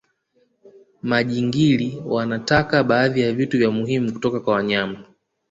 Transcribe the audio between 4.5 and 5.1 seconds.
wanyama